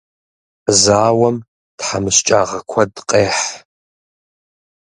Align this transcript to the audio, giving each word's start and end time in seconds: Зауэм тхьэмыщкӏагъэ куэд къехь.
Зауэм 0.81 1.37
тхьэмыщкӏагъэ 1.77 2.59
куэд 2.69 2.93
къехь. 3.09 3.43